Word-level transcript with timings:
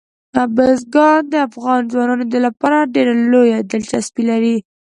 بزګان 0.55 1.21
د 1.31 1.33
افغان 1.47 1.81
ځوانانو 1.91 2.25
لپاره 2.45 2.89
ډېره 2.93 3.13
لویه 3.31 3.57
دلچسپي 3.71 4.23
لري. 4.31 4.55